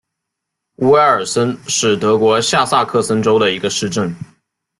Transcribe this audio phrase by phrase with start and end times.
[0.77, 4.11] 乌埃尔森是德国下萨克森州的一个市镇。